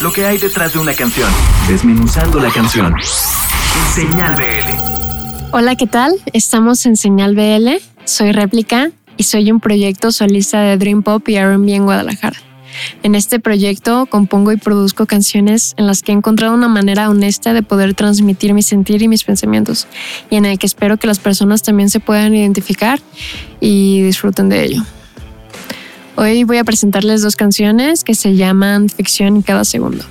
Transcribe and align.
lo 0.00 0.12
que 0.12 0.24
hay 0.24 0.38
detrás 0.38 0.72
de 0.72 0.78
una 0.78 0.94
canción, 0.94 1.30
desmenuzando 1.68 2.40
la 2.40 2.50
canción. 2.50 2.94
Señal 3.94 4.34
BL. 4.34 5.52
Hola, 5.52 5.76
¿qué 5.76 5.86
tal? 5.86 6.14
Estamos 6.32 6.86
en 6.86 6.96
Señal 6.96 7.34
BL. 7.34 7.68
Soy 8.04 8.32
Réplica 8.32 8.90
y 9.18 9.24
soy 9.24 9.52
un 9.52 9.60
proyecto 9.60 10.10
solista 10.10 10.62
de 10.62 10.78
Dream 10.78 11.02
Pop 11.02 11.28
y 11.28 11.36
R&B 11.36 11.74
en 11.74 11.84
Guadalajara. 11.84 12.38
En 13.02 13.14
este 13.14 13.40
proyecto 13.40 14.06
compongo 14.06 14.52
y 14.52 14.56
produzco 14.56 15.04
canciones 15.04 15.74
en 15.76 15.86
las 15.86 16.02
que 16.02 16.12
he 16.12 16.14
encontrado 16.14 16.54
una 16.54 16.68
manera 16.68 17.10
honesta 17.10 17.52
de 17.52 17.62
poder 17.62 17.94
transmitir 17.94 18.54
mi 18.54 18.62
sentir 18.62 19.02
y 19.02 19.08
mis 19.08 19.24
pensamientos, 19.24 19.86
y 20.30 20.36
en 20.36 20.46
el 20.46 20.58
que 20.58 20.66
espero 20.66 20.96
que 20.96 21.08
las 21.08 21.18
personas 21.18 21.62
también 21.62 21.90
se 21.90 22.00
puedan 22.00 22.34
identificar 22.34 23.00
y 23.60 24.00
disfruten 24.02 24.48
de 24.48 24.64
ello. 24.64 24.82
Hoy 26.20 26.44
voy 26.44 26.58
a 26.58 26.64
presentarles 26.64 27.22
dos 27.22 27.34
canciones 27.34 28.04
que 28.04 28.14
se 28.14 28.36
llaman 28.36 28.90
Ficción 28.90 29.38
y 29.38 29.42
cada 29.42 29.64
segundo. 29.64 30.04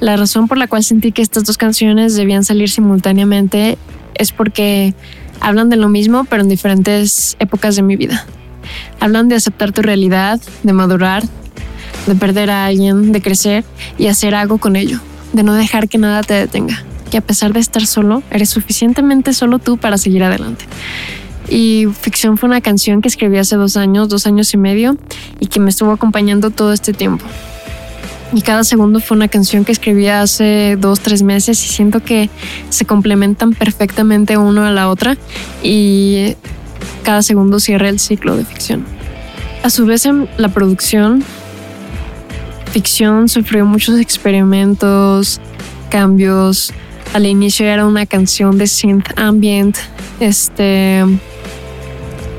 La 0.00 0.16
razón 0.16 0.48
por 0.48 0.56
la 0.56 0.66
cual 0.66 0.82
sentí 0.82 1.12
que 1.12 1.20
estas 1.20 1.44
dos 1.44 1.58
canciones 1.58 2.16
debían 2.16 2.42
salir 2.42 2.70
simultáneamente 2.70 3.76
es 4.14 4.32
porque 4.32 4.94
hablan 5.40 5.68
de 5.68 5.76
lo 5.76 5.90
mismo 5.90 6.24
pero 6.24 6.40
en 6.40 6.48
diferentes 6.48 7.36
épocas 7.38 7.76
de 7.76 7.82
mi 7.82 7.96
vida. 7.96 8.24
Hablan 8.98 9.28
de 9.28 9.34
aceptar 9.34 9.72
tu 9.72 9.82
realidad, 9.82 10.40
de 10.62 10.72
madurar, 10.72 11.22
de 12.06 12.14
perder 12.14 12.48
a 12.48 12.64
alguien, 12.64 13.12
de 13.12 13.20
crecer 13.20 13.62
y 13.98 14.06
hacer 14.06 14.34
algo 14.34 14.56
con 14.56 14.74
ello, 14.74 15.00
de 15.34 15.42
no 15.42 15.52
dejar 15.52 15.86
que 15.86 15.98
nada 15.98 16.22
te 16.22 16.32
detenga, 16.32 16.82
que 17.10 17.18
a 17.18 17.20
pesar 17.20 17.52
de 17.52 17.60
estar 17.60 17.84
solo, 17.84 18.22
eres 18.30 18.48
suficientemente 18.48 19.34
solo 19.34 19.58
tú 19.58 19.76
para 19.76 19.98
seguir 19.98 20.24
adelante. 20.24 20.64
Y 21.48 21.86
Ficción 22.00 22.38
fue 22.38 22.48
una 22.48 22.60
canción 22.60 23.00
que 23.00 23.08
escribí 23.08 23.38
hace 23.38 23.56
dos 23.56 23.76
años, 23.76 24.08
dos 24.08 24.26
años 24.26 24.52
y 24.54 24.56
medio, 24.56 24.96
y 25.40 25.46
que 25.46 25.60
me 25.60 25.70
estuvo 25.70 25.92
acompañando 25.92 26.50
todo 26.50 26.72
este 26.72 26.92
tiempo. 26.92 27.24
Y 28.32 28.42
cada 28.42 28.64
segundo 28.64 28.98
fue 28.98 29.16
una 29.16 29.28
canción 29.28 29.64
que 29.64 29.72
escribí 29.72 30.08
hace 30.08 30.76
dos, 30.76 31.00
tres 31.00 31.22
meses 31.22 31.64
y 31.64 31.68
siento 31.68 32.00
que 32.00 32.30
se 32.68 32.84
complementan 32.84 33.52
perfectamente 33.52 34.36
uno 34.36 34.64
a 34.64 34.72
la 34.72 34.88
otra 34.88 35.16
y 35.62 36.34
cada 37.04 37.22
segundo 37.22 37.60
cierra 37.60 37.88
el 37.88 38.00
ciclo 38.00 38.36
de 38.36 38.44
ficción. 38.44 38.84
A 39.62 39.70
su 39.70 39.86
vez 39.86 40.04
en 40.06 40.28
la 40.36 40.48
producción 40.48 41.22
ficción 42.72 43.28
sufrió 43.28 43.64
muchos 43.64 44.00
experimentos, 44.00 45.40
cambios. 45.90 46.72
Al 47.12 47.24
inicio 47.24 47.66
era 47.66 47.86
una 47.86 48.04
canción 48.04 48.58
de 48.58 48.66
synth 48.66 49.16
ambient, 49.16 49.76
este, 50.18 51.04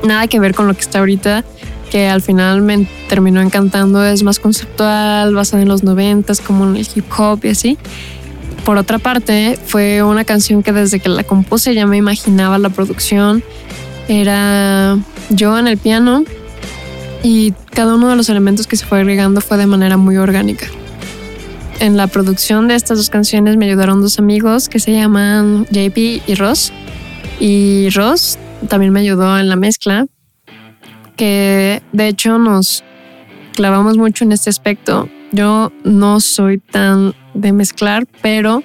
nada 0.06 0.26
que 0.26 0.40
ver 0.40 0.54
con 0.54 0.66
lo 0.66 0.74
que 0.74 0.80
está 0.80 1.00
ahorita, 1.00 1.44
que 1.90 2.08
al 2.08 2.22
final 2.22 2.62
me 2.62 2.86
terminó 3.08 3.40
encantando. 3.40 4.04
Es 4.04 4.22
más 4.22 4.38
conceptual, 4.38 5.34
basada 5.34 5.62
en 5.62 5.68
los 5.68 5.82
noventas, 5.82 6.40
como 6.40 6.64
en 6.64 6.76
el 6.76 6.88
hip 6.94 7.06
hop 7.16 7.40
y 7.44 7.48
así. 7.48 7.78
Por 8.64 8.78
otra 8.78 8.98
parte, 8.98 9.58
fue 9.64 10.02
una 10.02 10.24
canción 10.24 10.62
que 10.62 10.72
desde 10.72 10.98
que 10.98 11.08
la 11.08 11.22
compuse 11.22 11.74
ya 11.74 11.86
me 11.86 11.96
imaginaba 11.96 12.58
la 12.58 12.70
producción. 12.70 13.42
Era 14.08 14.98
yo 15.30 15.58
en 15.58 15.68
el 15.68 15.78
piano 15.78 16.24
y 17.22 17.52
cada 17.72 17.94
uno 17.94 18.08
de 18.08 18.16
los 18.16 18.28
elementos 18.28 18.66
que 18.66 18.76
se 18.76 18.84
fue 18.84 19.00
agregando 19.00 19.40
fue 19.40 19.56
de 19.56 19.66
manera 19.66 19.96
muy 19.96 20.16
orgánica. 20.16 20.66
En 21.78 21.96
la 21.96 22.06
producción 22.06 22.68
de 22.68 22.74
estas 22.74 22.98
dos 22.98 23.10
canciones 23.10 23.56
me 23.56 23.66
ayudaron 23.66 24.00
dos 24.00 24.18
amigos 24.18 24.68
que 24.68 24.78
se 24.78 24.92
llaman 24.92 25.66
JP 25.70 25.98
y 26.26 26.34
Ross. 26.34 26.72
Y 27.38 27.90
Ross 27.90 28.38
también 28.68 28.92
me 28.92 29.00
ayudó 29.00 29.38
en 29.38 29.48
la 29.48 29.56
mezcla, 29.56 30.06
que 31.16 31.82
de 31.92 32.08
hecho 32.08 32.38
nos 32.38 32.84
clavamos 33.54 33.96
mucho 33.96 34.24
en 34.24 34.32
este 34.32 34.50
aspecto. 34.50 35.08
Yo 35.32 35.72
no 35.84 36.20
soy 36.20 36.58
tan 36.58 37.14
de 37.34 37.52
mezclar, 37.52 38.06
pero 38.22 38.62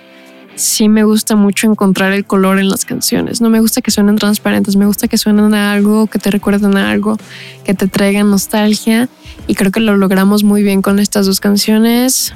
sí 0.56 0.90
me 0.90 1.04
gusta 1.04 1.36
mucho 1.36 1.68
encontrar 1.68 2.12
el 2.12 2.26
color 2.26 2.60
en 2.60 2.70
las 2.70 2.86
canciones. 2.86 3.42
No 3.42 3.50
me 3.50 3.60
gusta 3.60 3.82
que 3.82 3.92
suenen 3.92 4.18
transparentes, 4.18 4.76
me 4.76 4.86
gusta 4.86 5.08
que 5.08 5.18
suenen 5.18 5.54
a 5.54 5.72
algo, 5.72 6.08
que 6.08 6.20
te 6.20 6.30
recuerden 6.30 6.78
a 6.78 6.92
algo, 6.92 7.18
que 7.64 7.74
te 7.74 7.88
traigan 7.88 8.30
nostalgia. 8.30 9.10
Y 9.48 9.56
creo 9.56 9.72
que 9.72 9.80
lo 9.80 9.98
logramos 9.98 10.44
muy 10.44 10.62
bien 10.62 10.82
con 10.82 11.00
estas 11.00 11.26
dos 11.26 11.40
canciones, 11.40 12.34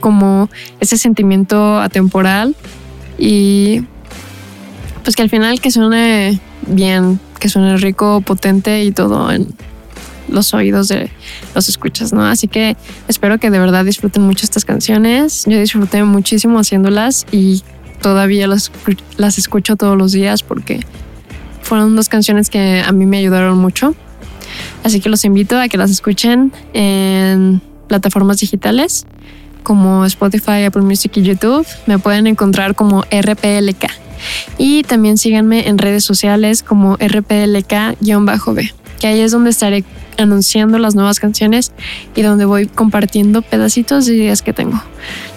como 0.00 0.48
ese 0.80 0.96
sentimiento 0.96 1.78
atemporal 1.78 2.54
y 3.18 3.82
pues 5.02 5.16
que 5.16 5.22
al 5.22 5.30
final 5.30 5.60
que 5.60 5.70
suene 5.70 6.40
bien, 6.66 7.20
que 7.38 7.48
suene 7.48 7.76
rico, 7.76 8.20
potente 8.20 8.84
y 8.84 8.92
todo 8.92 9.30
en 9.30 9.48
los 10.28 10.52
oídos 10.54 10.88
de 10.88 11.10
los 11.54 11.68
escuchas, 11.68 12.12
¿no? 12.12 12.24
Así 12.24 12.48
que 12.48 12.76
espero 13.08 13.38
que 13.38 13.50
de 13.50 13.58
verdad 13.58 13.84
disfruten 13.84 14.22
mucho 14.22 14.44
estas 14.44 14.64
canciones. 14.64 15.44
Yo 15.46 15.58
disfruté 15.58 16.02
muchísimo 16.04 16.58
haciéndolas 16.58 17.26
y 17.32 17.62
todavía 18.02 18.46
las, 18.46 18.70
las 19.16 19.38
escucho 19.38 19.76
todos 19.76 19.96
los 19.96 20.12
días 20.12 20.42
porque 20.42 20.80
fueron 21.62 21.96
dos 21.96 22.08
canciones 22.08 22.50
que 22.50 22.82
a 22.86 22.92
mí 22.92 23.06
me 23.06 23.18
ayudaron 23.18 23.58
mucho. 23.58 23.94
Así 24.84 25.00
que 25.00 25.08
los 25.08 25.24
invito 25.24 25.58
a 25.58 25.68
que 25.68 25.76
las 25.76 25.90
escuchen 25.90 26.52
en 26.72 27.60
plataformas 27.88 28.38
digitales 28.38 29.06
como 29.62 30.04
Spotify, 30.06 30.64
Apple 30.64 30.82
Music 30.82 31.12
y 31.16 31.22
YouTube. 31.22 31.66
Me 31.86 31.98
pueden 31.98 32.26
encontrar 32.26 32.74
como 32.74 33.02
RPLK. 33.02 34.07
Y 34.56 34.82
también 34.82 35.18
síganme 35.18 35.68
en 35.68 35.78
redes 35.78 36.04
sociales 36.04 36.62
como 36.62 36.96
RPLK-B, 36.96 38.72
que 39.00 39.06
ahí 39.06 39.20
es 39.20 39.32
donde 39.32 39.50
estaré 39.50 39.84
anunciando 40.18 40.78
las 40.78 40.94
nuevas 40.94 41.20
canciones 41.20 41.72
y 42.14 42.22
donde 42.22 42.44
voy 42.44 42.66
compartiendo 42.66 43.42
pedacitos 43.42 44.06
de 44.06 44.14
ideas 44.14 44.42
que 44.42 44.52
tengo. 44.52 44.82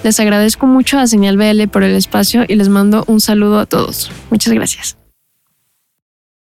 Les 0.03 0.19
agradezco 0.19 0.65
mucho 0.65 0.99
a 0.99 1.07
Señal 1.07 1.37
BL 1.37 1.67
por 1.67 1.83
el 1.83 1.95
espacio 1.95 2.45
y 2.47 2.55
les 2.55 2.69
mando 2.69 3.03
un 3.07 3.21
saludo 3.21 3.59
a 3.59 3.65
todos. 3.65 4.11
Muchas 4.29 4.53
gracias. 4.53 5.00